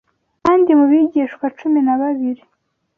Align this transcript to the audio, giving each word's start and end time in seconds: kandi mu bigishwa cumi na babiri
kandi 0.43 0.69
mu 0.77 0.85
bigishwa 0.91 1.45
cumi 1.57 1.79
na 1.85 1.95
babiri 2.01 2.41